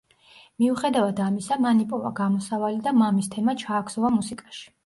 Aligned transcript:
მიუხედავად 0.61 1.21
ამისა, 1.25 1.57
მან 1.67 1.83
იპოვა 1.83 2.13
გამოსავალი 2.21 2.81
და 2.89 2.97
მამის 3.03 3.33
თემა 3.37 3.59
ჩააქსოვა 3.67 4.13
მუსიკაში. 4.21 4.69